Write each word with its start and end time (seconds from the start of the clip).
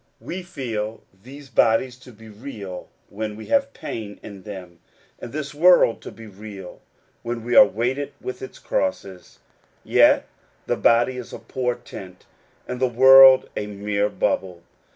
We 0.19 0.41
feel 0.41 1.03
these 1.21 1.49
bodies 1.51 1.95
to 1.97 2.11
be 2.11 2.27
real 2.27 2.89
when 3.09 3.35
we 3.35 3.45
have 3.53 3.71
pain 3.71 4.19
in 4.23 4.41
them, 4.41 4.79
and 5.19 5.31
this 5.31 5.53
world 5.53 6.01
to 6.01 6.11
be 6.11 6.25
real 6.25 6.81
when 7.21 7.43
we 7.43 7.55
are 7.55 7.67
weighted 7.67 8.13
with 8.19 8.41
its 8.41 8.57
crosses: 8.57 9.37
yet 9.83 10.25
the 10.65 10.75
body 10.75 11.17
is 11.17 11.33
a 11.33 11.37
poor 11.37 11.75
tent, 11.75 12.25
and 12.67 12.79
the 12.79 12.87
world 12.87 13.47
a 13.55 13.67
mere 13.67 14.09
bubble. 14.09 14.63